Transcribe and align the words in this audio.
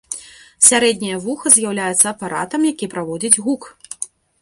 Сярэдняе 0.67 1.17
вуха 1.27 1.47
з'яўляецца 1.57 2.05
апаратам, 2.15 2.61
які 2.73 2.93
праводзіць 2.97 3.35
гук. 3.43 3.73